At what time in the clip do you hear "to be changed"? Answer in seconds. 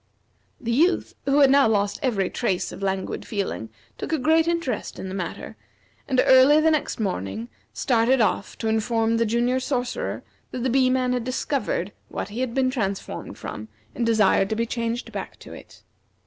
14.49-15.11